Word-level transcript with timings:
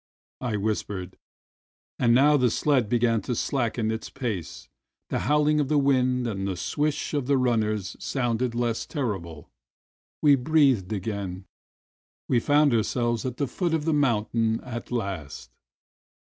I 0.41 0.57
whispered. 0.57 1.15
And 1.99 2.15
now 2.15 2.35
the 2.35 2.49
sled 2.49 2.89
began 2.89 3.21
to 3.21 3.35
slacken 3.35 3.91
its 3.91 4.09
pace, 4.09 4.67
the 5.11 5.19
howling 5.29 5.59
of 5.59 5.67
the 5.67 5.77
wind 5.77 6.25
and 6.25 6.47
the 6.47 6.57
swish 6.57 7.13
of 7.13 7.27
the 7.27 7.37
runners 7.37 7.95
sounded 7.99 8.55
less 8.55 8.87
terrible, 8.87 9.51
we 10.19 10.33
breathed 10.33 10.91
again, 10.91 11.45
and 12.27 12.43
found 12.43 12.73
ourselves 12.73 13.27
at 13.27 13.37
the 13.37 13.45
foot 13.47 13.75
of 13.75 13.85
the 13.85 13.93
mountain 13.93 14.59
at 14.61 14.89
last. 14.91 15.51